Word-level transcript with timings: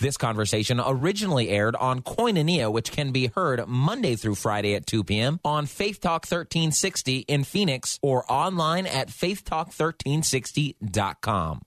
This 0.00 0.16
conversation 0.16 0.80
originally 0.84 1.48
aired 1.48 1.74
on 1.74 2.02
Koinonia, 2.02 2.70
which 2.70 2.92
can 2.92 3.10
be 3.10 3.32
heard 3.34 3.66
Monday 3.66 4.14
through 4.14 4.36
Friday 4.36 4.76
at 4.76 4.86
2 4.86 5.02
p.m. 5.02 5.40
on 5.44 5.66
Faith 5.66 6.00
Talk 6.00 6.22
1360 6.22 7.24
in 7.26 7.42
Phoenix 7.42 7.98
or 8.00 8.24
online 8.30 8.86
at 8.86 9.08
faithtalk1360.com. 9.08 11.62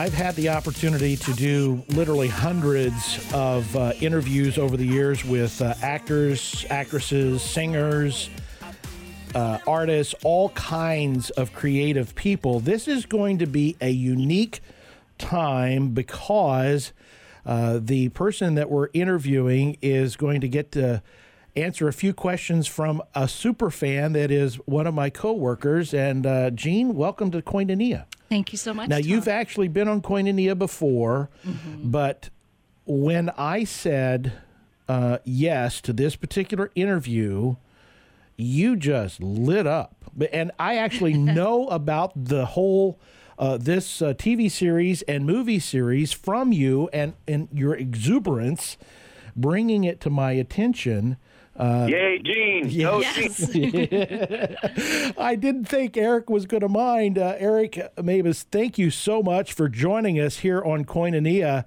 I've 0.00 0.14
had 0.14 0.34
the 0.34 0.48
opportunity 0.48 1.14
to 1.14 1.34
do 1.34 1.84
literally 1.88 2.28
hundreds 2.28 3.20
of 3.34 3.76
uh, 3.76 3.92
interviews 4.00 4.56
over 4.56 4.78
the 4.78 4.86
years 4.86 5.26
with 5.26 5.60
uh, 5.60 5.74
actors, 5.82 6.64
actresses, 6.70 7.42
singers, 7.42 8.30
uh, 9.34 9.58
artists, 9.66 10.14
all 10.24 10.48
kinds 10.50 11.28
of 11.28 11.52
creative 11.52 12.14
people. 12.14 12.60
This 12.60 12.88
is 12.88 13.04
going 13.04 13.40
to 13.40 13.46
be 13.46 13.76
a 13.82 13.90
unique 13.90 14.62
time 15.18 15.90
because 15.90 16.94
uh, 17.44 17.78
the 17.82 18.08
person 18.08 18.54
that 18.54 18.70
we're 18.70 18.88
interviewing 18.94 19.76
is 19.82 20.16
going 20.16 20.40
to 20.40 20.48
get 20.48 20.72
to 20.72 21.02
answer 21.56 21.88
a 21.88 21.92
few 21.92 22.12
questions 22.14 22.66
from 22.66 23.02
a 23.14 23.28
super 23.28 23.70
fan 23.70 24.12
that 24.12 24.30
is 24.30 24.56
one 24.66 24.86
of 24.86 24.94
my 24.94 25.10
coworkers. 25.10 25.92
And 25.92 26.26
uh, 26.26 26.50
Gene, 26.50 26.94
welcome 26.94 27.30
to 27.32 27.42
Koinonia. 27.42 28.06
Thank 28.28 28.52
you 28.52 28.58
so 28.58 28.72
much. 28.72 28.88
Now, 28.88 28.98
Tom. 28.98 29.08
you've 29.08 29.28
actually 29.28 29.68
been 29.68 29.88
on 29.88 30.02
Koinonia 30.02 30.56
before, 30.56 31.30
but 31.82 32.30
when 32.86 33.30
I 33.30 33.64
said 33.64 34.32
uh, 34.88 35.18
yes 35.24 35.80
to 35.82 35.92
this 35.92 36.16
particular 36.16 36.70
interview, 36.74 37.56
you 38.36 38.76
just 38.76 39.20
lit 39.20 39.66
up. 39.66 39.96
And 40.32 40.52
I 40.58 40.76
actually 40.76 41.14
know 41.14 41.68
about 41.68 42.12
the 42.14 42.46
whole. 42.46 43.00
Uh, 43.38 43.56
this 43.56 44.02
uh, 44.02 44.12
TV 44.12 44.50
series 44.50 45.00
and 45.02 45.24
movie 45.24 45.58
series 45.58 46.12
from 46.12 46.52
you 46.52 46.90
and, 46.92 47.14
and 47.26 47.48
your 47.50 47.74
exuberance, 47.74 48.76
bringing 49.34 49.82
it 49.82 49.98
to 49.98 50.10
my 50.10 50.32
attention. 50.32 51.16
Yay, 51.60 52.18
Gene! 52.24 52.78
Go 52.80 53.00
Yes. 53.00 53.54
I 55.18 55.36
didn't 55.36 55.66
think 55.66 55.96
Eric 55.96 56.30
was 56.30 56.46
going 56.46 56.62
to 56.62 56.68
mind. 56.68 57.18
Uh, 57.18 57.34
Eric 57.38 57.74
Mabius, 57.96 58.42
thank 58.42 58.78
you 58.78 58.90
so 58.90 59.22
much 59.22 59.52
for 59.52 59.68
joining 59.68 60.18
us 60.18 60.38
here 60.38 60.62
on 60.62 60.84
Koinonia. 60.84 61.64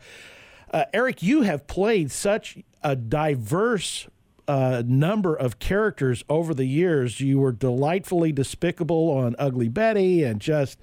Uh, 0.72 0.86
Eric, 0.94 1.22
you 1.22 1.44
have 1.44 1.68
played 1.68 2.12
such 2.12 2.58
a 2.82 2.96
diverse 2.96 4.08
uh, 4.48 4.84
number 4.86 5.36
of 5.36 5.60
characters 5.60 6.24
over 6.28 6.54
the 6.54 6.66
years. 6.66 7.20
You 7.20 7.40
were 7.40 7.52
delightfully 7.52 8.32
despicable 8.32 9.12
on 9.12 9.36
Ugly 9.38 9.70
Betty 9.70 10.24
and 10.24 10.42
just 10.42 10.80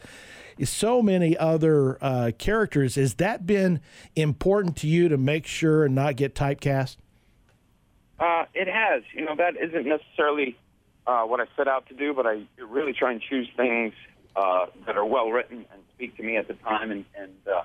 so 0.62 1.02
many 1.02 1.36
other 1.36 2.02
uh, 2.02 2.30
characters. 2.39 2.95
Has 2.95 3.14
that 3.14 3.47
been 3.47 3.80
important 4.14 4.77
to 4.78 4.86
you 4.86 5.08
to 5.08 5.17
make 5.17 5.47
sure 5.47 5.84
and 5.84 5.95
not 5.95 6.17
get 6.17 6.34
typecast? 6.34 6.97
Uh, 8.21 8.45
it 8.55 8.69
has. 8.69 9.03
You 9.15 9.25
know, 9.25 9.35
that 9.37 9.55
isn't 9.57 9.87
necessarily 9.87 10.57
uh, 11.07 11.23
what 11.23 11.41
I 11.41 11.45
set 11.57 11.67
out 11.67 11.89
to 11.89 11.95
do, 11.95 12.13
but 12.13 12.27
I 12.27 12.43
really 12.59 12.93
try 12.93 13.13
and 13.13 13.21
choose 13.21 13.49
things 13.57 13.95
uh, 14.37 14.67
that 14.87 14.97
are 14.97 15.05
well 15.05 15.31
written 15.31 15.65
and 15.73 15.83
speak 15.95 16.17
to 16.19 16.23
me 16.23 16.36
at 16.36 16.47
the 16.47 16.55
time, 16.55 16.91
and, 16.91 17.05
and 17.19 17.33
uh, 17.48 17.63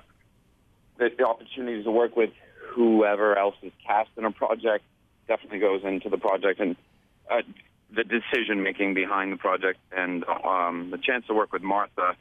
the, 0.98 1.10
the 1.16 1.26
opportunities 1.26 1.84
to 1.84 1.90
work 1.90 2.16
with 2.16 2.30
whoever 2.74 3.38
else 3.38 3.54
is 3.62 3.72
cast 3.86 4.10
in 4.16 4.24
a 4.24 4.32
project 4.32 4.84
definitely 5.28 5.58
goes 5.58 5.82
into 5.84 6.08
the 6.08 6.18
project, 6.18 6.58
and 6.60 6.76
uh, 7.30 7.42
the 7.94 8.04
decision 8.04 8.62
making 8.62 8.94
behind 8.94 9.32
the 9.32 9.36
project, 9.36 9.78
and 9.92 10.24
um, 10.44 10.90
the 10.90 10.98
chance 10.98 11.26
to 11.26 11.34
work 11.34 11.52
with 11.52 11.62
Martha. 11.62 12.16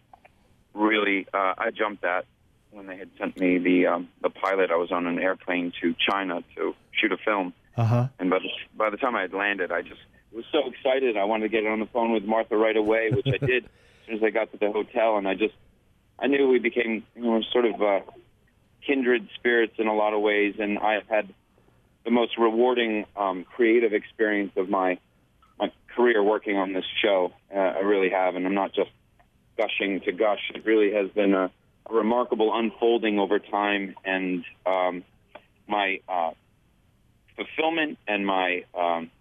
Really, 0.74 1.26
uh, 1.34 1.54
I 1.58 1.72
jumped 1.72 2.04
at 2.04 2.26
when 2.72 2.88
they 2.88 2.98
had 2.98 3.10
sent 3.18 3.40
me 3.40 3.60
the 3.60 3.88
um, 3.88 4.10
the 4.22 4.30
pilot. 4.30 4.72
I 4.72 4.76
was 4.76 4.92
on 4.92 5.08
an 5.08 5.20
airplane 5.20 5.72
to 5.82 5.96
China 5.98 6.44
to 6.56 6.76
shoot 6.92 7.14
a 7.14 7.18
film. 7.18 7.54
Uh 7.78 7.86
huh. 7.86 8.08
And 8.20 8.30
by 8.30 8.40
the, 8.40 8.50
by 8.78 8.90
the 8.90 8.98
time 8.98 9.16
I 9.16 9.22
had 9.22 9.34
landed, 9.34 9.72
I 9.72 9.82
just 9.82 10.02
was 10.32 10.46
so 10.52 10.70
excited. 10.70 11.18
I 11.18 11.26
wanted 11.26 11.44
to 11.44 11.50
get 11.50 11.66
on 11.66 11.80
the 11.80 11.86
phone 11.88 12.12
with 12.12 12.24
Martha 12.24 12.58
right 12.58 12.76
away, 12.76 13.10
which 13.12 13.28
I 13.28 13.44
did 13.44 13.66
as 14.02 14.06
soon 14.06 14.16
as 14.16 14.24
I 14.24 14.30
got 14.30 14.52
to 14.52 14.58
the 14.58 14.72
hotel. 14.72 15.18
And 15.18 15.28
I 15.28 15.34
just, 15.36 15.54
I 16.20 16.28
knew 16.28 16.48
we 16.48 16.60
became, 16.60 17.04
you 17.16 17.24
know, 17.24 17.42
sort 17.52 17.66
of 17.66 17.82
uh, 17.82 18.00
kindred 18.86 19.28
spirits 19.36 19.74
in 19.78 19.88
a 19.88 19.94
lot 19.94 20.14
of 20.14 20.22
ways. 20.22 20.56
And 20.60 20.80
I 20.80 20.94
have 20.94 21.08
had 21.08 21.34
the 22.06 22.12
most 22.12 22.38
rewarding 22.38 23.06
um, 23.18 23.46
creative 23.56 23.94
experience 23.94 24.52
of 24.56 24.70
my 24.70 25.00
my 25.58 25.72
career 25.96 26.22
working 26.22 26.58
on 26.58 26.74
this 26.74 26.86
show. 27.02 27.32
Uh, 27.54 27.58
I 27.58 27.80
really 27.80 28.10
have, 28.10 28.36
and 28.36 28.46
I'm 28.46 28.54
not 28.54 28.74
just 28.74 28.92
gushing 29.58 30.02
to 30.02 30.12
gush. 30.12 30.52
It 30.54 30.66
really 30.66 30.94
has 30.94 31.10
been 31.12 31.34
a, 31.34 31.50
a 31.90 31.94
remarkable 31.94 32.52
unfolding 32.54 33.20
over 33.20 33.40
time, 33.40 33.96
and 34.04 34.44
um, 34.66 35.04
my 35.68 36.02
uh, 36.10 36.32
fulfillment 37.36 37.98
and 38.08 38.26
my 38.26 38.64
um, 38.74 39.12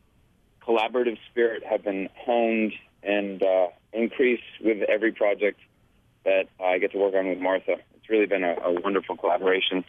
collaborative 0.67 1.19
spirit 1.31 1.65
have 1.65 1.85
been 1.85 2.09
honed 2.17 2.73
and 3.03 3.43
uh, 3.43 3.69
increased 3.93 4.43
with 4.61 4.83
every 4.83 5.13
project 5.13 5.61
that 6.25 6.49
I 6.63 6.79
get 6.79 6.93
to 6.93 6.99
work 6.99 7.15
on 7.15 7.29
with 7.29 7.39
Martha. 7.39 7.77
It's 7.97 8.09
really 8.09 8.27
been 8.27 8.45
a, 8.45 8.57
a 8.65 8.81
wonderful 8.81 9.17
collaboration. 9.17 9.85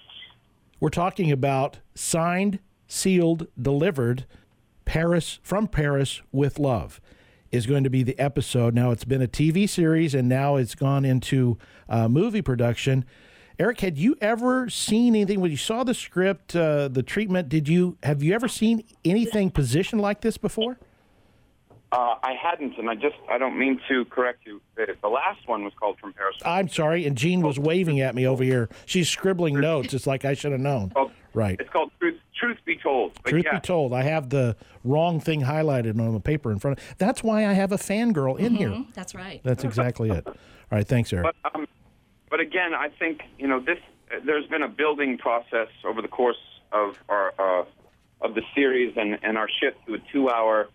We're 0.80 0.90
talking 0.90 1.32
about 1.32 1.80
signed, 1.94 2.60
sealed, 2.88 3.48
delivered. 3.60 4.26
Paris 4.84 5.40
from 5.42 5.68
Paris 5.68 6.22
with 6.32 6.60
love 6.60 7.02
is 7.52 7.66
going 7.66 7.84
to 7.84 7.90
be 7.90 8.04
the 8.04 8.18
episode. 8.20 8.76
Now 8.76 8.92
it's 8.92 9.06
been 9.06 9.22
a 9.22 9.28
TV 9.28 9.68
series 9.68 10.14
and 10.14 10.30
now 10.30 10.58
it's 10.58 10.76
gone 10.76 11.06
into 11.06 11.58
uh, 11.90 12.08
movie 12.08 12.42
production. 12.42 13.06
Eric, 13.58 13.80
had 13.80 13.98
you 13.98 14.16
ever 14.20 14.70
seen 14.70 15.16
anything 15.16 15.40
when 15.40 15.52
you 15.52 15.58
saw 15.58 15.84
the 15.84 15.94
script, 15.94 16.56
uh, 16.56 16.88
the 16.88 17.04
treatment? 17.04 17.50
Did 17.50 17.68
you 17.68 17.98
have 18.04 18.22
you 18.22 18.34
ever 18.34 18.48
seen 18.48 18.84
anything 19.04 19.50
positioned 19.50 20.02
like 20.02 20.22
this 20.22 20.38
before? 20.38 20.78
Uh, 21.92 22.16
I 22.24 22.34
hadn't, 22.34 22.78
and 22.78 22.90
I 22.90 22.96
just 22.96 23.16
I 23.30 23.38
don't 23.38 23.58
mean 23.58 23.80
to 23.88 24.04
correct 24.06 24.46
you. 24.46 24.62
The, 24.76 24.96
the 25.02 25.08
last 25.08 25.48
one 25.48 25.64
was 25.64 25.72
called 25.80 25.98
From 26.00 26.12
Paris. 26.12 26.36
I'm 26.44 26.68
sorry, 26.68 27.06
and 27.06 27.18
Jean 27.18 27.42
was 27.42 27.58
waving 27.58 28.02
at 28.02 28.16
me 28.16 28.28
over 28.28 28.44
here. 28.44 28.68
She's 28.86 29.08
scribbling 29.08 29.60
notes. 29.60 29.94
It's 29.94 30.06
like 30.06 30.26
I 30.26 30.34
should 30.34 30.52
have 30.52 30.62
known. 30.62 30.90
called, 30.90 31.12
Right. 31.34 31.60
It's 31.60 31.70
called 31.70 31.92
Truth, 32.00 32.20
Truth 32.40 32.58
Be 32.66 32.78
Told. 32.78 33.14
But 33.22 33.30
Truth 33.30 33.46
yeah, 33.46 33.60
be 33.60 33.60
told, 33.60 33.94
I 33.94 34.04
have 34.04 34.30
the 34.30 34.56
wrong 34.84 35.20
thing 35.20 35.42
highlighted 35.42 36.00
on 36.00 36.14
the 36.14 36.20
paper 36.20 36.52
in 36.52 36.60
front 36.60 36.80
of 36.80 36.98
That's 36.98 37.24
why 37.24 37.46
I 37.46 37.54
have 37.54 37.74
a 37.74 37.78
fangirl 37.78 38.40
in 38.40 38.56
here. 38.56 38.84
That's 38.94 39.14
right. 39.14 39.42
That's 39.44 39.64
exactly 39.64 40.10
it. 40.10 40.26
All 40.26 40.34
right, 40.72 40.88
thanks, 40.88 41.12
Eric. 41.12 41.36
But 41.44 41.56
um, 41.56 41.68
but 42.30 42.40
again, 42.40 42.74
I 42.74 42.90
think 42.90 43.22
you 43.38 43.48
know 43.48 43.60
this. 43.60 43.80
There's 44.24 44.46
been 44.48 44.62
a 44.62 44.70
building 44.70 45.18
process 45.18 45.68
over 45.84 46.02
the 46.02 46.08
course 46.08 46.38
of 46.72 46.98
our 47.10 47.34
uh, 47.40 47.66
of 48.22 48.36
the 48.36 48.42
series, 48.54 48.96
and 48.98 49.18
and 49.24 49.38
our 49.38 49.50
shift 49.62 49.78
to 49.88 49.96
a 49.96 50.00
two 50.12 50.30
hour 50.30 50.68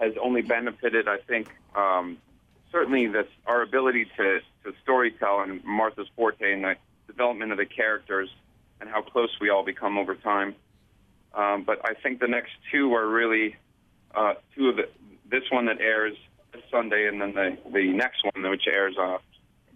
has 0.00 0.12
only 0.20 0.42
benefited. 0.42 1.08
I 1.08 1.18
think 1.18 1.48
um, 1.74 2.18
certainly 2.72 3.06
this 3.06 3.26
our 3.46 3.62
ability 3.62 4.06
to 4.16 4.40
to 4.64 4.72
storytell 4.86 5.42
and 5.42 5.64
Martha's 5.64 6.08
forte 6.16 6.52
and 6.52 6.64
the 6.64 6.76
development 7.06 7.52
of 7.52 7.58
the 7.58 7.66
characters 7.66 8.28
and 8.80 8.90
how 8.90 9.02
close 9.02 9.30
we 9.40 9.48
all 9.48 9.64
become 9.64 9.96
over 9.96 10.14
time. 10.14 10.54
Um, 11.34 11.64
but 11.64 11.80
I 11.84 11.94
think 11.94 12.20
the 12.20 12.28
next 12.28 12.52
two 12.72 12.94
are 12.94 13.06
really 13.06 13.56
uh, 14.14 14.34
two 14.54 14.68
of 14.68 14.76
the 14.76 14.88
this 15.30 15.44
one 15.50 15.66
that 15.66 15.80
airs 15.80 16.16
this 16.52 16.62
Sunday, 16.70 17.08
and 17.08 17.20
then 17.20 17.34
the 17.34 17.56
the 17.72 17.92
next 17.92 18.24
one 18.24 18.50
which 18.50 18.66
airs 18.66 18.96
uh, 18.98 19.18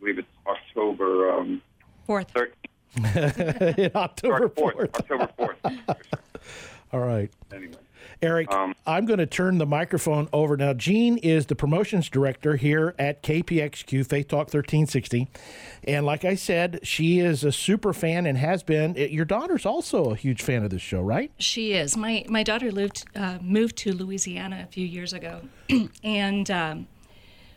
believe 0.00 0.18
it's 0.18 0.28
October 0.46 1.30
um, 1.32 1.62
Fourth. 2.06 2.32
13th, 2.34 3.78
In 3.78 3.90
October 3.94 4.48
4th, 4.48 4.74
4th. 4.74 4.94
October 4.98 5.28
4th. 5.38 5.96
All 6.92 7.00
right. 7.00 7.30
anyway. 7.52 7.74
Eric, 8.22 8.52
Um, 8.52 8.74
I'm 8.86 9.06
going 9.06 9.18
to 9.18 9.26
turn 9.26 9.56
the 9.58 9.64
microphone 9.66 10.28
over 10.32 10.54
now. 10.56 10.74
Jean 10.74 11.16
is 11.18 11.46
the 11.46 11.54
promotions 11.54 12.08
director 12.10 12.56
here 12.56 12.94
at 12.98 13.22
KPXQ 13.22 14.06
Faith 14.06 14.28
Talk 14.28 14.52
1360, 14.52 15.28
and 15.84 16.04
like 16.04 16.24
I 16.26 16.34
said, 16.34 16.80
she 16.82 17.20
is 17.20 17.44
a 17.44 17.52
super 17.52 17.94
fan 17.94 18.26
and 18.26 18.36
has 18.36 18.62
been. 18.62 18.94
Your 18.94 19.24
daughter's 19.24 19.64
also 19.64 20.10
a 20.10 20.16
huge 20.16 20.42
fan 20.42 20.64
of 20.64 20.70
this 20.70 20.82
show, 20.82 21.00
right? 21.00 21.30
She 21.38 21.72
is. 21.72 21.96
My 21.96 22.24
my 22.28 22.42
daughter 22.42 22.70
lived 22.70 23.04
uh, 23.16 23.38
moved 23.40 23.76
to 23.78 23.92
Louisiana 23.94 24.64
a 24.68 24.70
few 24.70 24.86
years 24.86 25.12
ago, 25.14 25.40
and 26.04 26.50
um, 26.50 26.88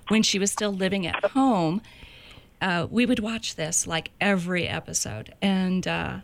when 0.07 0.23
she 0.23 0.39
was 0.39 0.49
still 0.51 0.71
living 0.71 1.05
at 1.07 1.25
home, 1.31 1.81
uh, 2.63 2.87
we 2.89 3.05
would 3.05 3.19
watch 3.19 3.55
this 3.55 3.85
like 3.85 4.11
every 4.21 4.67
episode. 4.67 5.35
And 5.41 5.85
uh, 5.85 6.19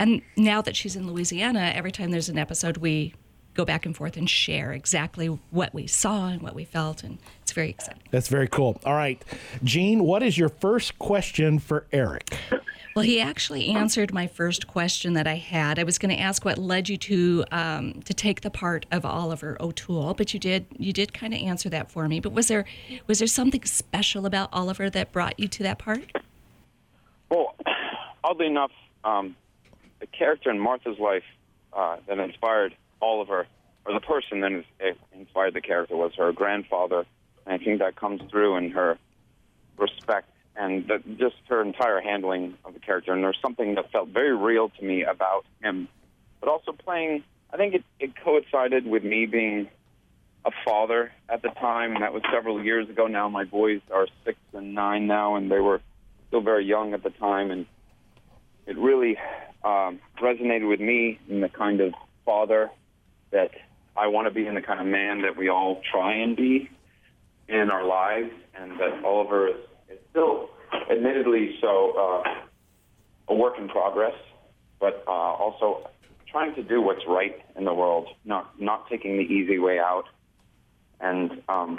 and 0.00 0.22
now 0.36 0.60
that 0.60 0.74
she's 0.74 0.96
in 0.96 1.06
Louisiana, 1.06 1.72
every 1.74 1.92
time 1.92 2.10
there's 2.10 2.28
an 2.28 2.36
episode, 2.36 2.78
we 2.78 3.14
go 3.54 3.64
back 3.64 3.86
and 3.86 3.96
forth 3.96 4.16
and 4.16 4.28
share 4.28 4.72
exactly 4.72 5.26
what 5.50 5.72
we 5.72 5.86
saw 5.86 6.28
and 6.28 6.42
what 6.42 6.54
we 6.54 6.64
felt, 6.64 7.02
and 7.02 7.18
it's 7.42 7.52
very 7.52 7.70
exciting. 7.70 8.02
That's 8.10 8.28
very 8.28 8.48
cool. 8.48 8.80
All 8.84 8.94
right, 8.94 9.22
Gene, 9.62 10.04
what 10.04 10.22
is 10.22 10.36
your 10.36 10.48
first 10.48 10.98
question 10.98 11.58
for 11.58 11.86
Eric? 11.92 12.36
Well, 12.94 13.04
he 13.04 13.20
actually 13.20 13.70
answered 13.70 14.14
my 14.14 14.28
first 14.28 14.68
question 14.68 15.14
that 15.14 15.26
I 15.26 15.34
had. 15.34 15.80
I 15.80 15.82
was 15.82 15.98
going 15.98 16.14
to 16.14 16.20
ask 16.20 16.44
what 16.44 16.58
led 16.58 16.88
you 16.88 16.96
to 16.98 17.44
um, 17.50 18.00
to 18.02 18.14
take 18.14 18.42
the 18.42 18.50
part 18.50 18.86
of 18.92 19.04
Oliver 19.04 19.56
O'Toole, 19.58 20.14
but 20.14 20.32
you 20.32 20.38
did 20.38 20.66
you 20.78 20.92
did 20.92 21.12
kind 21.12 21.34
of 21.34 21.40
answer 21.40 21.68
that 21.70 21.90
for 21.90 22.06
me. 22.06 22.20
But 22.20 22.32
was 22.32 22.46
there 22.46 22.64
was 23.08 23.18
there 23.18 23.26
something 23.26 23.64
special 23.64 24.26
about 24.26 24.48
Oliver 24.52 24.90
that 24.90 25.10
brought 25.10 25.38
you 25.40 25.48
to 25.48 25.62
that 25.64 25.78
part? 25.78 26.04
Well, 27.30 27.56
oddly 28.22 28.46
enough, 28.46 28.70
um, 29.02 29.34
the 29.98 30.06
character 30.06 30.50
in 30.50 30.60
Martha's 30.60 30.98
life 30.98 31.24
uh, 31.72 31.96
that 32.06 32.18
inspired 32.18 32.76
Oliver, 33.00 33.46
or 33.84 33.92
the 33.92 34.00
person 34.00 34.40
that 34.40 34.64
uh, 34.80 34.92
inspired 35.12 35.54
the 35.54 35.60
character, 35.60 35.96
was 35.96 36.12
her 36.16 36.32
grandfather. 36.32 37.04
And 37.46 37.60
I 37.60 37.64
think 37.64 37.80
that 37.80 37.96
comes 37.96 38.22
through 38.30 38.56
in 38.56 38.70
her 38.70 38.98
respect 39.78 40.28
and 40.56 40.86
the, 40.86 40.98
just 41.16 41.36
her 41.48 41.60
entire 41.62 42.00
handling 42.00 42.54
of 42.64 42.74
the 42.74 42.80
character. 42.80 43.12
And 43.12 43.22
there's 43.22 43.38
something 43.42 43.74
that 43.74 43.90
felt 43.90 44.08
very 44.08 44.36
real 44.36 44.68
to 44.68 44.84
me 44.84 45.02
about 45.02 45.44
him, 45.62 45.88
but 46.40 46.48
also 46.48 46.72
playing. 46.72 47.24
I 47.52 47.56
think 47.56 47.74
it, 47.74 47.84
it 48.00 48.12
coincided 48.16 48.86
with 48.86 49.04
me 49.04 49.26
being 49.26 49.68
a 50.44 50.50
father 50.64 51.12
at 51.28 51.42
the 51.42 51.48
time, 51.48 51.94
and 51.94 52.02
that 52.02 52.12
was 52.12 52.22
several 52.32 52.62
years 52.62 52.88
ago. 52.88 53.06
Now 53.06 53.28
my 53.28 53.44
boys 53.44 53.80
are 53.92 54.06
six 54.24 54.38
and 54.52 54.74
nine 54.74 55.06
now, 55.06 55.36
and 55.36 55.50
they 55.50 55.60
were 55.60 55.80
still 56.28 56.42
very 56.42 56.64
young 56.64 56.94
at 56.94 57.02
the 57.02 57.10
time, 57.10 57.50
and 57.50 57.66
it 58.66 58.76
really 58.76 59.16
um, 59.64 60.00
resonated 60.20 60.68
with 60.68 60.80
me 60.80 61.18
in 61.28 61.40
the 61.40 61.48
kind 61.48 61.80
of 61.80 61.94
father 62.24 62.70
that 63.30 63.50
I 63.96 64.08
want 64.08 64.26
to 64.28 64.34
be 64.34 64.46
and 64.46 64.56
the 64.56 64.62
kind 64.62 64.80
of 64.80 64.86
man 64.86 65.22
that 65.22 65.36
we 65.36 65.48
all 65.48 65.80
try 65.90 66.14
and 66.14 66.36
be 66.36 66.68
in 67.48 67.70
our 67.70 67.84
lives, 67.84 68.30
and 68.58 68.72
that 68.80 69.04
Oliver 69.04 69.48
is, 69.48 69.56
is 69.90 69.98
still, 70.10 70.48
admittedly, 70.90 71.56
so 71.60 71.92
uh, 72.24 73.32
a 73.32 73.34
work 73.34 73.54
in 73.58 73.68
progress, 73.68 74.14
but 74.80 75.04
uh, 75.06 75.10
also 75.10 75.90
trying 76.30 76.54
to 76.54 76.62
do 76.62 76.80
what's 76.80 77.06
right 77.06 77.44
in 77.56 77.64
the 77.64 77.74
world, 77.74 78.08
not 78.24 78.60
not 78.60 78.88
taking 78.88 79.16
the 79.16 79.22
easy 79.22 79.58
way 79.58 79.78
out. 79.78 80.04
And 81.00 81.42
um, 81.48 81.78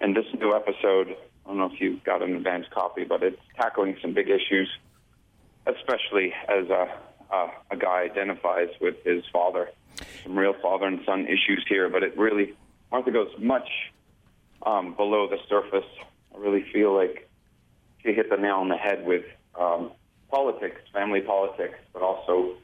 and 0.00 0.14
this 0.14 0.26
new 0.38 0.54
episode, 0.54 1.16
I 1.44 1.48
don't 1.48 1.58
know 1.58 1.70
if 1.72 1.80
you 1.80 2.00
got 2.04 2.22
an 2.22 2.36
advance 2.36 2.66
copy, 2.72 3.04
but 3.04 3.22
it's 3.22 3.40
tackling 3.56 3.96
some 4.00 4.14
big 4.14 4.28
issues, 4.28 4.70
especially 5.66 6.32
as 6.48 6.68
a, 6.68 6.86
a, 7.32 7.50
a 7.72 7.76
guy 7.76 8.02
identifies 8.02 8.68
with 8.80 8.96
his 9.04 9.24
father. 9.32 9.70
Some 10.22 10.38
real 10.38 10.54
father 10.62 10.86
and 10.86 11.00
son 11.04 11.26
issues 11.26 11.64
here, 11.68 11.88
but 11.88 12.02
it 12.02 12.16
really 12.16 12.54
Martha 12.90 13.10
goes 13.10 13.30
much 13.38 13.68
um, 14.64 14.94
below 14.94 15.28
the 15.28 15.38
surface. 15.48 15.88
I 16.34 16.38
really 16.38 16.64
feel 16.72 16.94
like 16.94 17.28
she 18.02 18.12
hit 18.12 18.30
the 18.30 18.36
nail 18.36 18.56
on 18.56 18.68
the 18.68 18.76
head 18.76 19.04
with 19.04 19.24
um, 19.58 19.92
politics, 20.30 20.80
family 20.92 21.20
politics, 21.20 21.78
but 21.92 22.02
also 22.02 22.54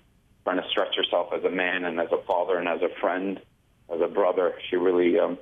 trying 0.44 0.62
to 0.62 0.68
stretch 0.70 0.94
herself 0.96 1.32
as 1.36 1.44
a 1.44 1.50
man 1.50 1.84
and 1.84 2.00
as 2.00 2.08
a 2.12 2.22
father 2.26 2.58
and 2.58 2.68
as 2.68 2.80
a 2.82 2.88
friend, 3.00 3.40
as 3.92 4.00
a 4.00 4.08
brother. 4.08 4.54
She 4.68 4.76
really, 4.76 5.18
um, 5.18 5.38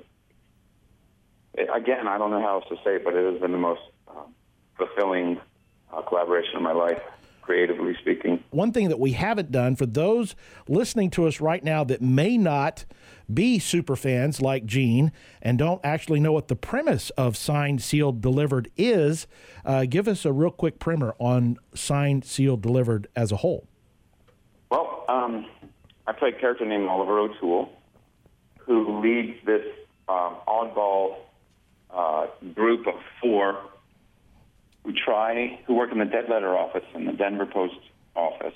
it, 1.53 1.69
again, 1.73 2.07
I 2.07 2.17
don't 2.17 2.31
know 2.31 2.41
how 2.41 2.59
else 2.59 2.65
to 2.69 2.75
say 2.83 2.95
it, 2.95 3.03
but 3.03 3.15
it 3.15 3.31
has 3.31 3.41
been 3.41 3.51
the 3.51 3.57
most 3.57 3.81
um, 4.07 4.33
fulfilling 4.77 5.39
uh, 5.93 6.01
collaboration 6.01 6.55
of 6.55 6.61
my 6.61 6.73
life, 6.73 7.01
creatively 7.49 7.95
speaking. 7.99 8.43
One 8.51 8.71
thing 8.71 8.89
that 8.89 8.99
we 8.99 9.13
haven't 9.13 9.51
done 9.51 9.75
for 9.75 9.87
those 9.87 10.35
listening 10.67 11.09
to 11.11 11.25
us 11.25 11.41
right 11.41 11.63
now 11.63 11.83
that 11.85 11.99
may 11.99 12.37
not 12.37 12.85
be 13.33 13.57
super 13.57 13.95
fans 13.95 14.39
like 14.39 14.67
Gene 14.67 15.11
and 15.41 15.57
don't 15.57 15.81
actually 15.83 16.19
know 16.19 16.31
what 16.31 16.47
the 16.47 16.55
premise 16.55 17.09
of 17.11 17.35
Signed, 17.35 17.81
Sealed, 17.81 18.21
Delivered 18.21 18.69
is, 18.77 19.25
uh, 19.65 19.85
give 19.89 20.07
us 20.07 20.25
a 20.25 20.31
real 20.31 20.51
quick 20.51 20.77
primer 20.77 21.15
on 21.17 21.57
Signed, 21.73 22.23
Sealed, 22.23 22.61
Delivered 22.61 23.07
as 23.15 23.31
a 23.31 23.37
whole. 23.37 23.65
Well, 24.69 25.05
um, 25.09 25.47
I 26.05 26.11
play 26.11 26.29
a 26.29 26.39
character 26.39 26.67
named 26.67 26.87
Oliver 26.87 27.17
O'Toole, 27.17 27.71
who 28.59 29.01
leads 29.01 29.43
this 29.47 29.65
um, 30.07 30.35
oddball 30.47 31.15
uh, 31.89 32.27
group 32.53 32.85
of 32.85 32.93
four 33.19 33.57
who 34.89 34.95
try, 35.05 35.59
who 35.67 35.75
work 35.75 35.91
in 35.91 35.99
the 35.99 36.05
dead 36.05 36.29
letter 36.29 36.57
office 36.57 36.83
in 36.95 37.05
the 37.05 37.13
Denver 37.13 37.45
Post 37.45 37.75
office. 38.15 38.55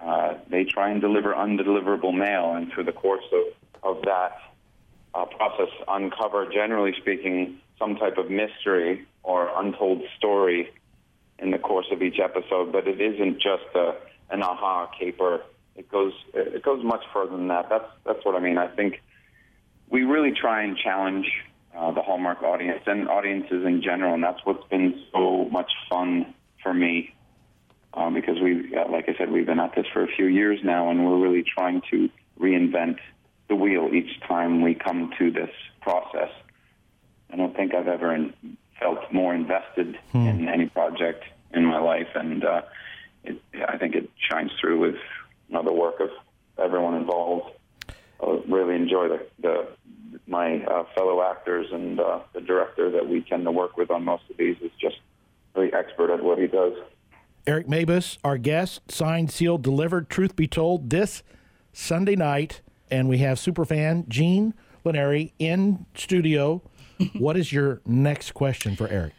Uh, 0.00 0.34
they 0.48 0.64
try 0.64 0.90
and 0.90 1.00
deliver 1.00 1.34
undeliverable 1.34 2.14
mail, 2.14 2.54
and 2.54 2.72
through 2.72 2.84
the 2.84 2.92
course 2.92 3.24
of, 3.32 3.96
of 3.96 4.02
that 4.04 4.38
uh, 5.14 5.24
process, 5.26 5.68
uncover, 5.88 6.46
generally 6.52 6.94
speaking, 7.00 7.58
some 7.78 7.96
type 7.96 8.16
of 8.16 8.30
mystery 8.30 9.06
or 9.22 9.50
untold 9.60 10.02
story 10.16 10.70
in 11.38 11.50
the 11.50 11.58
course 11.58 11.86
of 11.92 12.02
each 12.02 12.18
episode. 12.18 12.72
But 12.72 12.86
it 12.86 13.00
isn't 13.00 13.34
just 13.34 13.64
a, 13.74 13.96
an 14.30 14.42
aha 14.42 14.90
caper. 14.98 15.42
It 15.74 15.90
goes 15.90 16.12
it 16.32 16.62
goes 16.62 16.82
much 16.82 17.04
further 17.12 17.36
than 17.36 17.48
that. 17.48 17.68
That's 17.68 17.88
that's 18.04 18.24
what 18.24 18.34
I 18.34 18.40
mean. 18.40 18.56
I 18.56 18.68
think 18.68 19.02
we 19.90 20.04
really 20.04 20.32
try 20.32 20.62
and 20.62 20.76
challenge 20.76 21.26
uh, 21.76 21.90
the 21.92 22.02
Hallmark 22.02 22.42
audience 22.42 22.82
and 22.86 23.08
audiences 23.08 23.64
in 23.64 23.82
general, 23.82 24.14
and 24.14 24.22
that's 24.22 24.40
what's 24.44 24.66
been 24.68 25.02
so 25.12 25.48
much 25.50 25.70
fun 25.90 26.34
for 26.62 26.72
me. 26.72 27.12
Um, 27.94 28.12
because 28.12 28.38
we, 28.40 28.74
like 28.90 29.08
I 29.08 29.16
said, 29.16 29.30
we've 29.30 29.46
been 29.46 29.60
at 29.60 29.74
this 29.74 29.86
for 29.92 30.02
a 30.04 30.06
few 30.06 30.26
years 30.26 30.60
now, 30.62 30.90
and 30.90 31.06
we're 31.06 31.18
really 31.18 31.42
trying 31.42 31.82
to 31.90 32.10
reinvent 32.38 32.98
the 33.48 33.54
wheel 33.54 33.88
each 33.92 34.20
time 34.20 34.60
we 34.60 34.74
come 34.74 35.12
to 35.18 35.30
this 35.30 35.50
process. 35.80 36.30
I 37.30 37.36
don't 37.36 37.56
think 37.56 37.74
I've 37.74 37.88
ever 37.88 38.14
in, 38.14 38.34
felt 38.78 39.12
more 39.12 39.34
invested 39.34 39.98
in 40.12 40.48
any 40.48 40.66
project 40.66 41.24
in 41.52 41.64
my 41.64 41.78
life, 41.78 42.08
and 42.14 42.44
uh, 42.44 42.62
it, 43.24 43.40
I 43.66 43.78
think 43.78 43.94
it 43.94 44.10
shines 44.18 44.50
through 44.60 44.80
with 44.80 44.96
you 45.48 45.54
know, 45.54 45.62
the 45.62 45.72
work 45.72 46.00
of 46.00 46.10
everyone 46.58 46.94
involved. 46.94 47.50
I 48.22 48.40
really 48.48 48.74
enjoy 48.74 49.08
the, 49.08 49.26
the 49.40 49.68
my 50.26 50.64
uh, 50.64 50.84
fellow 50.94 51.22
actors 51.22 51.66
and 51.72 52.00
uh, 52.00 52.20
the 52.32 52.40
director 52.40 52.90
that 52.90 53.08
we 53.08 53.20
tend 53.22 53.44
to 53.44 53.52
work 53.52 53.76
with 53.76 53.90
on 53.90 54.04
most 54.04 54.24
of 54.30 54.36
these 54.36 54.56
is 54.60 54.70
just 54.80 54.96
really 55.54 55.72
expert 55.72 56.12
at 56.12 56.22
what 56.22 56.38
he 56.38 56.46
does. 56.46 56.72
Eric 57.46 57.68
Mabius, 57.68 58.18
our 58.24 58.38
guest, 58.38 58.80
signed, 58.90 59.30
sealed, 59.30 59.62
delivered. 59.62 60.10
Truth 60.10 60.34
be 60.34 60.48
told, 60.48 60.90
this 60.90 61.22
Sunday 61.72 62.16
night, 62.16 62.60
and 62.90 63.08
we 63.08 63.18
have 63.18 63.38
superfan 63.38 64.08
Gene 64.08 64.52
Laneri 64.84 65.32
in 65.38 65.86
studio. 65.94 66.62
what 67.18 67.36
is 67.36 67.52
your 67.52 67.80
next 67.86 68.32
question 68.32 68.74
for 68.74 68.88
Eric? 68.88 69.12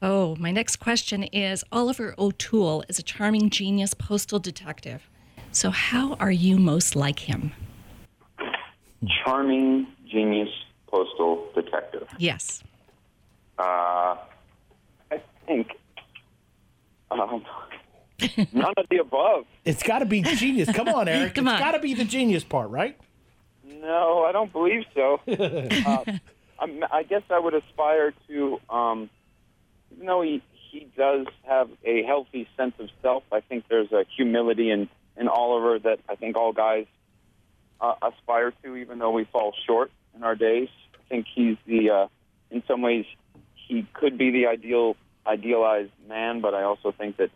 Oh, 0.00 0.36
my 0.36 0.50
next 0.50 0.76
question 0.76 1.24
is 1.24 1.64
Oliver 1.72 2.14
O'Toole 2.18 2.84
is 2.88 2.98
a 2.98 3.02
charming 3.02 3.50
genius 3.50 3.94
postal 3.94 4.38
detective. 4.38 5.08
So, 5.52 5.70
how 5.70 6.14
are 6.14 6.32
you 6.32 6.58
most 6.58 6.96
like 6.96 7.20
him? 7.20 7.52
Charming, 9.24 9.86
genius, 10.10 10.48
postal 10.86 11.48
detective. 11.54 12.06
Yes. 12.18 12.62
Uh, 13.58 14.16
I 15.10 15.20
think 15.46 15.68
um, 17.10 17.44
none 18.52 18.74
of 18.76 18.86
the 18.90 18.98
above. 18.98 19.44
It's 19.64 19.82
got 19.82 20.00
to 20.00 20.04
be 20.04 20.20
genius. 20.20 20.70
Come 20.70 20.88
on, 20.88 21.08
Eric. 21.08 21.36
Come 21.36 21.46
it's 21.48 21.54
on. 21.54 21.58
got 21.58 21.72
to 21.72 21.78
be 21.78 21.94
the 21.94 22.04
genius 22.04 22.44
part, 22.44 22.68
right? 22.68 22.98
No, 23.66 24.24
I 24.24 24.32
don't 24.32 24.52
believe 24.52 24.84
so. 24.94 25.20
uh, 25.26 26.04
I'm, 26.58 26.84
I 26.92 27.02
guess 27.02 27.22
I 27.30 27.38
would 27.38 27.54
aspire 27.54 28.12
to, 28.28 28.60
um, 28.68 29.08
even 29.90 30.04
though 30.04 30.20
he, 30.20 30.42
he 30.70 30.86
does 30.98 31.26
have 31.48 31.70
a 31.82 32.02
healthy 32.02 32.46
sense 32.58 32.74
of 32.78 32.90
self, 33.00 33.22
I 33.32 33.40
think 33.40 33.64
there's 33.70 33.90
a 33.90 34.04
humility 34.16 34.70
in, 34.70 34.90
in 35.16 35.28
Oliver 35.28 35.78
that 35.78 36.00
I 36.10 36.16
think 36.16 36.36
all 36.36 36.52
guys 36.52 36.84
uh, 37.80 37.94
aspire 38.02 38.52
to, 38.62 38.76
even 38.76 38.98
though 38.98 39.10
we 39.10 39.24
fall 39.24 39.54
short 39.66 39.90
in 40.14 40.22
our 40.22 40.34
days. 40.34 40.68
I 40.94 41.08
think 41.08 41.26
he's 41.34 41.56
the, 41.66 41.90
uh, 41.90 42.06
in 42.50 42.62
some 42.66 42.82
ways, 42.82 43.04
he 43.54 43.86
could 43.92 44.18
be 44.18 44.30
the 44.30 44.46
ideal, 44.46 44.96
idealized 45.26 45.92
man, 46.08 46.40
but 46.40 46.54
I 46.54 46.62
also 46.62 46.92
think 46.92 47.16
that 47.18 47.30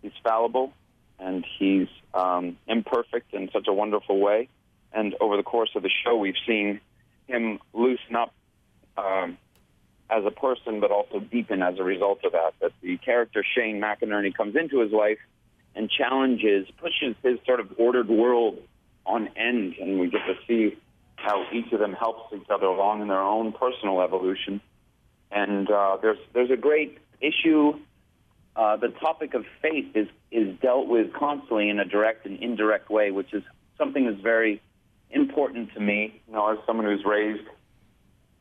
he's 0.00 0.12
fallible 0.22 0.72
and 1.18 1.44
he's 1.58 1.88
um, 2.14 2.56
imperfect 2.66 3.32
in 3.32 3.50
such 3.52 3.66
a 3.68 3.72
wonderful 3.72 4.18
way. 4.18 4.48
And 4.92 5.14
over 5.20 5.36
the 5.36 5.42
course 5.42 5.70
of 5.74 5.82
the 5.82 5.90
show, 6.04 6.16
we've 6.16 6.34
seen 6.46 6.80
him 7.26 7.58
loosen 7.72 8.16
up 8.16 8.34
um, 8.96 9.38
as 10.10 10.24
a 10.26 10.30
person, 10.30 10.80
but 10.80 10.90
also 10.90 11.20
deepen 11.20 11.62
as 11.62 11.78
a 11.78 11.82
result 11.82 12.24
of 12.24 12.32
that. 12.32 12.54
That 12.60 12.72
the 12.82 12.98
character 12.98 13.44
Shane 13.56 13.80
McInerney 13.80 14.34
comes 14.34 14.56
into 14.56 14.80
his 14.80 14.92
life 14.92 15.18
and 15.74 15.88
challenges, 15.90 16.66
pushes 16.78 17.16
his 17.22 17.38
sort 17.46 17.60
of 17.60 17.72
ordered 17.78 18.08
world 18.08 18.58
on 19.06 19.28
end, 19.36 19.74
and 19.80 19.98
we 19.98 20.08
get 20.08 20.20
to 20.26 20.34
see 20.46 20.76
how 21.16 21.44
each 21.52 21.72
of 21.72 21.78
them 21.78 21.92
helps 21.92 22.32
each 22.34 22.48
other 22.50 22.66
along 22.66 23.02
in 23.02 23.08
their 23.08 23.20
own 23.20 23.52
personal 23.52 24.00
evolution. 24.00 24.60
And 25.30 25.70
uh, 25.70 25.98
there's 26.02 26.18
there's 26.32 26.50
a 26.50 26.56
great 26.56 26.98
issue. 27.20 27.78
Uh, 28.54 28.76
the 28.76 28.88
topic 28.88 29.34
of 29.34 29.44
faith 29.60 29.94
is 29.94 30.08
is 30.30 30.58
dealt 30.60 30.88
with 30.88 31.12
constantly 31.12 31.68
in 31.68 31.78
a 31.78 31.84
direct 31.84 32.26
and 32.26 32.38
indirect 32.42 32.90
way, 32.90 33.10
which 33.10 33.32
is 33.32 33.42
something 33.78 34.06
that's 34.06 34.20
very 34.20 34.60
important 35.10 35.72
to 35.74 35.80
me. 35.80 36.20
You 36.26 36.34
know, 36.34 36.52
as 36.52 36.58
someone 36.66 36.86
who's 36.86 37.04
raised 37.04 37.48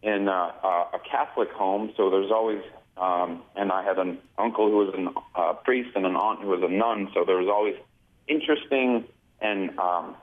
in 0.04 0.28
uh, 0.28 0.52
a 0.94 1.00
Catholic 1.10 1.52
home, 1.52 1.94
so 1.96 2.10
there's 2.10 2.32
always, 2.32 2.62
um, 2.98 3.44
and 3.56 3.72
I 3.72 3.84
had 3.84 4.00
an 4.00 4.18
uncle 4.38 4.68
who 4.68 4.78
was 4.78 4.94
a 4.96 5.40
uh, 5.40 5.54
priest 5.54 5.92
and 5.96 6.06
an 6.06 6.16
aunt 6.16 6.42
who 6.42 6.48
was 6.48 6.64
a 6.64 6.68
nun, 6.68 7.10
so 7.14 7.24
there 7.24 7.38
was 7.38 7.48
always 7.48 7.76
interesting 8.28 9.06
and, 9.42 9.78
um, 9.80 10.16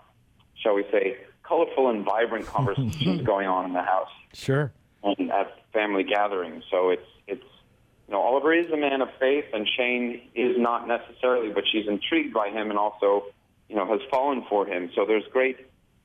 shall 0.63 0.75
we 0.75 0.85
say, 0.91 1.17
colorful 1.43 1.89
and 1.91 2.05
vibrant 2.05 2.47
conversations 2.57 3.23
going 3.23 3.47
on 3.47 3.65
in 3.67 3.73
the 3.73 3.83
house 3.83 4.11
Sure. 4.35 4.73
and 5.03 5.31
at 5.31 5.53
family 5.73 6.05
gatherings. 6.05 6.65
So 6.71 6.91
it's 6.91 7.07
it's 7.27 7.45
you 8.07 8.13
know 8.15 8.21
Oliver 8.21 8.53
is 8.55 8.71
a 8.73 8.77
man 8.77 9.01
of 9.03 9.09
faith, 9.21 9.45
and 9.53 9.67
Shane 9.77 10.23
is 10.35 10.57
not 10.59 10.87
necessarily, 10.89 11.51
but 11.53 11.65
she's 11.71 11.87
intrigued 11.89 12.33
by 12.35 12.49
him 12.51 12.71
and 12.71 12.79
also 12.79 13.25
you 13.69 13.77
know 13.77 13.87
has 13.87 14.01
fallen 14.11 14.45
for 14.49 14.67
him. 14.67 14.91
So 14.95 15.05
there's 15.07 15.25
great 15.33 15.57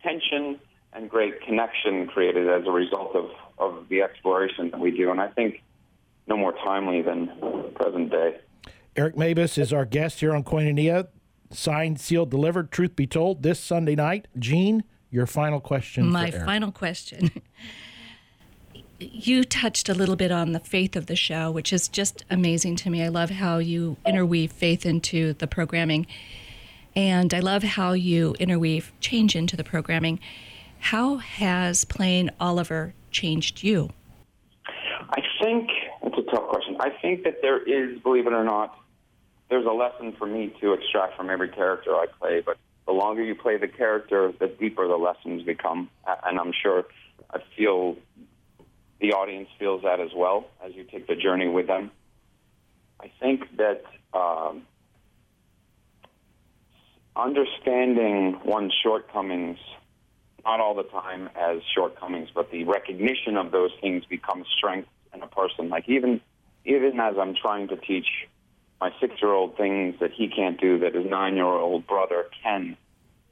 tension 0.01 0.60
and 0.93 1.10
great 1.10 1.41
connection 1.41 2.07
created 2.07 2.48
as 2.50 2.67
a 2.67 2.72
result 2.72 3.15
of 3.15 3.29
of 3.57 3.88
the 3.89 4.01
exploration 4.01 4.72
that 4.72 4.79
we 4.79 4.91
do, 4.91 5.12
and 5.12 5.19
I 5.22 5.27
think 5.29 5.62
no 6.27 6.38
more 6.38 6.53
timely 6.53 7.01
than 7.01 7.29
present 7.75 8.10
day. 8.12 8.38
Eric 8.95 9.15
Mabius 9.15 9.57
is 9.57 9.74
our 9.74 9.86
guest 9.86 10.19
here 10.19 10.33
on 10.36 10.43
Koinonia. 10.43 11.07
Signed, 11.53 12.00
sealed, 12.00 12.29
delivered. 12.29 12.72
Truth 12.72 12.95
be 12.95 13.07
told, 13.07 13.43
this 13.43 13.60
Sunday 13.60 13.95
night. 13.95 14.27
Gene, 14.38 14.83
your 15.12 15.27
final 15.27 15.60
question. 15.60 16.10
My 16.10 16.31
for 16.31 16.43
final 16.45 16.72
question. 16.72 17.31
you 19.00 19.43
touched 19.43 19.89
a 19.89 19.93
little 19.93 20.15
bit 20.15 20.31
on 20.31 20.51
the 20.51 20.60
faith 20.60 20.95
of 20.95 21.05
the 21.07 21.15
show, 21.15 21.51
which 21.51 21.72
is 21.74 21.88
just 21.88 22.25
amazing 22.29 22.75
to 22.77 22.89
me. 22.89 23.03
I 23.03 23.10
love 23.10 23.29
how 23.29 23.57
you 23.57 23.98
interweave 24.05 24.51
faith 24.51 24.86
into 24.86 25.33
the 25.33 25.48
programming, 25.48 26.07
and 26.95 27.33
I 27.33 27.39
love 27.39 27.63
how 27.63 27.93
you 27.93 28.36
interweave 28.39 28.91
change 29.00 29.36
into 29.36 29.55
the 29.55 29.63
programming. 29.63 30.19
How 30.79 31.17
has 31.17 31.86
playing 31.86 32.29
Oliver 32.39 32.93
changed 33.12 33.63
you? 33.63 33.89
I 35.10 35.22
think 35.41 35.69
it's 36.01 36.17
a 36.17 36.31
tough 36.31 36.48
question. 36.50 36.77
I 36.79 36.89
think 37.01 37.24
that 37.24 37.41
there 37.41 37.62
is, 37.62 38.00
believe 38.01 38.27
it 38.27 38.33
or 38.33 38.43
not, 38.43 38.79
there's 39.50 39.66
a 39.66 39.72
lesson 39.72 40.14
for 40.18 40.26
me 40.26 40.54
to 40.62 40.74
extract 40.74 41.18
from 41.18 41.30
every 41.30 41.50
character 41.50 41.92
I 41.92 42.08
play. 42.20 42.42
But 42.46 42.58
the 42.86 42.94
longer 42.94 43.24
you 43.24 43.36
play 43.36 43.58
the 43.58 43.68
character, 43.68 44.34
the 44.40 44.48
deeper 44.48 44.88
the 44.88 44.96
lessons 44.96 45.44
become. 45.44 45.90
And 46.26 46.40
I'm 46.40 46.54
sure 46.62 46.86
I 47.30 47.40
feel 47.56 47.98
the 49.00 49.14
audience 49.14 49.50
feels 49.60 49.84
that 49.84 50.00
as 50.00 50.12
well 50.16 50.46
as 50.66 50.74
you 50.76 50.84
take 50.84 51.08
the 51.08 51.16
journey 51.16 51.48
with 51.48 51.68
them. 51.68 51.92
I 53.00 53.12
think 53.20 53.58
that 53.58 53.84
um, 54.14 54.64
understanding 57.16 58.40
one's 58.46 58.74
shortcomings 58.82 59.58
not 60.46 60.60
all 60.60 60.76
the 60.76 60.84
time 60.84 61.30
as 61.36 61.62
shortcomings, 61.74 62.30
but 62.34 62.52
the 62.52 62.66
recognition 62.66 63.38
of 63.38 63.52
those 63.52 63.72
things 63.80 64.04
becomes 64.06 64.46
strength 64.58 64.90
in 65.14 65.22
a 65.22 65.28
person. 65.28 65.70
Like 65.70 65.88
even 65.88 66.22
even 66.66 67.00
as 67.00 67.16
I'm 67.20 67.36
trying 67.36 67.68
to 67.70 67.78
teach 67.78 68.08
my 68.84 68.92
six 69.00 69.13
year 69.22 69.32
old 69.32 69.56
things 69.56 69.96
that 70.02 70.12
he 70.12 70.28
can't 70.28 70.60
do 70.60 70.80
that 70.80 70.94
his 70.94 71.06
nine 71.10 71.36
year 71.38 71.46
old 71.46 71.88
brother 71.88 72.25
can. 72.44 72.75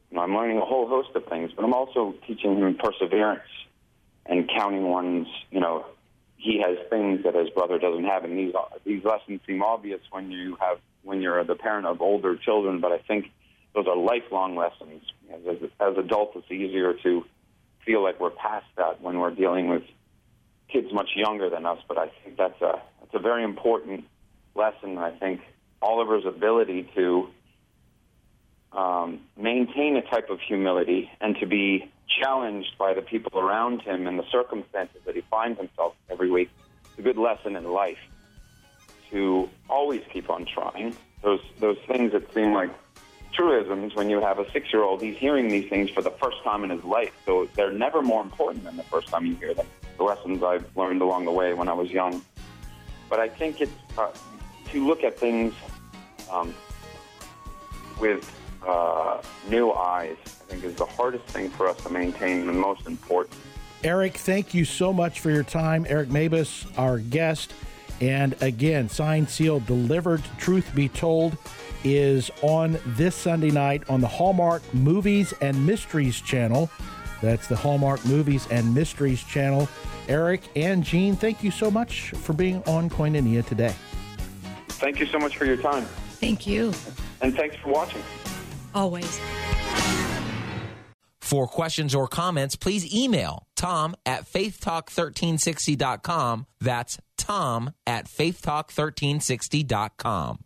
Know, 0.10 0.22
I'm 0.22 0.34
learning 0.34 0.60
a 0.60 0.66
whole 0.66 0.88
host 0.88 1.10
of 1.14 1.26
things, 1.26 1.52
but 1.54 1.66
I'm 1.66 1.74
also 1.74 2.16
teaching 2.26 2.58
him 2.58 2.76
perseverance 2.76 3.52
and 4.26 4.50
counting 4.50 4.84
one's, 4.84 5.28
you 5.50 5.60
know, 5.60 5.86
he 6.38 6.64
has 6.66 6.78
things 6.90 7.24
that 7.26 7.36
his 7.36 7.50
brother 7.50 7.80
doesn't 7.80 8.06
have, 8.06 8.24
and 8.24 8.38
these 8.38 8.54
these 8.86 9.04
lessons 9.04 9.42
seem 9.46 9.62
obvious 9.62 10.00
when 10.10 10.32
you 10.32 10.56
have 10.62 10.80
when 11.04 11.22
you're 11.22 11.44
the 11.44 11.56
parent 11.56 11.86
of 11.86 12.02
older 12.02 12.38
children, 12.38 12.80
but 12.80 12.94
I 12.94 13.00
think 13.00 13.26
those 13.76 13.88
are 13.88 13.98
lifelong 13.98 14.56
lessons. 14.56 15.04
As, 15.34 15.58
as 15.80 15.98
adults, 15.98 16.38
it's 16.38 16.50
easier 16.50 16.94
to 17.04 17.26
feel 17.86 18.02
like 18.02 18.22
we're 18.22 18.32
past 18.32 18.68
that 18.78 19.02
when 19.02 19.20
we're 19.20 19.36
dealing 19.36 19.68
with 19.68 19.84
kids 20.72 20.88
much 20.94 21.10
younger 21.16 21.50
than 21.50 21.66
us. 21.66 21.80
But 21.88 21.98
I 21.98 22.08
think 22.24 22.38
that's 22.38 22.62
a 22.62 22.82
that's 23.02 23.14
a 23.14 23.20
very 23.20 23.44
important 23.44 24.06
lesson. 24.56 24.98
I 24.98 25.12
think 25.12 25.42
Oliver's 25.82 26.26
ability 26.26 26.90
to 26.96 27.30
um, 28.72 29.22
maintain 29.38 29.98
a 29.98 30.02
type 30.02 30.30
of 30.30 30.40
humility 30.40 31.10
and 31.20 31.36
to 31.40 31.46
be 31.46 31.92
challenged 32.22 32.78
by 32.78 32.94
the 32.94 33.02
people 33.02 33.40
around 33.40 33.82
him 33.82 34.08
and 34.08 34.20
the 34.20 34.30
circumstances 34.32 35.02
that 35.06 35.16
he 35.16 35.22
finds 35.30 35.60
himself 35.60 35.96
every 36.10 36.30
week 36.30 36.50
is 36.94 37.00
a 37.00 37.02
good 37.02 37.18
lesson 37.18 37.56
in 37.56 37.66
life. 37.66 38.00
To 39.12 39.50
always 39.70 40.02
keep 40.14 40.30
on 40.30 40.46
trying 40.46 40.96
those 41.22 41.42
those 41.60 41.78
things 41.88 42.12
that 42.14 42.34
seem 42.34 42.54
like 42.54 42.70
truisms 43.34 43.96
when 43.96 44.10
you 44.10 44.22
have 44.22 44.40
a 44.40 44.50
six 44.52 44.72
year 44.74 44.84
old, 44.84 45.02
he's 45.02 45.18
hearing 45.18 45.48
these 45.48 45.70
things 45.70 45.90
for 45.90 46.02
the 46.02 46.12
first 46.12 46.44
time 46.44 46.64
in 46.64 46.70
his 46.70 46.84
life. 46.84 47.12
So 47.26 47.48
they're 47.56 47.72
never 47.72 48.02
more 48.02 48.22
important 48.22 48.64
than 48.64 48.78
the 48.78 48.84
first 48.84 49.08
time 49.08 49.26
you 49.26 49.36
hear 49.36 49.54
them. 49.54 49.68
The 49.98 50.04
lessons 50.04 50.44
I've 50.44 50.66
learned 50.76 51.02
along 51.02 51.26
the 51.26 51.32
way 51.32 51.54
when 51.54 51.68
I 51.68 51.74
was 51.74 51.90
young. 51.90 52.22
But 53.10 53.20
I 53.20 53.30
think 53.30 53.62
it's 53.62 53.72
uh, 53.98 54.12
to 54.72 54.86
look 54.86 55.04
at 55.04 55.18
things 55.18 55.54
um, 56.32 56.54
with 58.00 58.32
uh, 58.66 59.22
new 59.50 59.72
eyes, 59.72 60.18
I 60.26 60.52
think 60.52 60.64
is 60.64 60.76
the 60.76 60.86
hardest 60.86 61.26
thing 61.26 61.50
for 61.50 61.68
us 61.68 61.78
to 61.84 61.90
maintain 61.90 62.42
and 62.42 62.50
the 62.50 62.54
most 62.54 62.88
important. 62.88 63.36
Eric, 63.84 64.18
thank 64.18 64.54
you 64.54 64.64
so 64.64 64.94
much 64.94 65.20
for 65.20 65.32
your 65.32 65.44
time. 65.44 65.86
Eric 65.90 66.10
Mabius, 66.10 66.66
our 66.78 67.00
guest. 67.00 67.54
And 68.00 68.36
again, 68.42 68.90
signed, 68.90 69.30
sealed, 69.30 69.66
delivered, 69.66 70.24
truth 70.38 70.74
be 70.74 70.90
told, 70.90 71.38
is 71.84 72.32
on 72.42 72.80
this 72.86 73.16
Sunday 73.16 73.52
night 73.52 73.84
on 73.90 74.02
the 74.02 74.08
Hallmark 74.08 74.62
Movies 74.74 75.34
and 75.42 75.66
Mysteries 75.66 76.20
channel. 76.20 76.70
That's 77.22 77.48
the 77.48 77.56
Hallmark 77.56 78.04
Movies 78.06 78.48
and 78.50 78.74
Mysteries 78.74 79.24
channel. 79.24 79.68
Eric 80.08 80.42
and 80.56 80.84
Gene, 80.84 81.16
thank 81.16 81.44
you 81.44 81.52
so 81.52 81.70
much 81.70 82.12
for 82.12 82.34
being 82.34 82.64
on 82.64 82.90
Koinonia 82.90 83.46
today. 83.46 83.76
Thank 84.82 85.00
you 85.00 85.06
so 85.06 85.20
much 85.20 85.38
for 85.38 85.46
your 85.46 85.56
time, 85.58 85.86
Thank 86.20 86.46
you. 86.48 86.74
and 87.22 87.34
thanks 87.36 87.56
for 87.58 87.70
watching. 87.70 88.02
Always. 88.74 89.20
For 91.20 91.46
questions 91.48 91.94
or 91.96 92.08
comments, 92.08 92.56
please 92.58 92.94
email 92.94 93.46
tom 93.56 93.96
at 94.06 94.26
faithtalk1360.com. 94.26 96.46
That's 96.60 96.98
tom 97.18 97.72
at 97.88 98.08
faithtalk1360.com. 98.08 100.40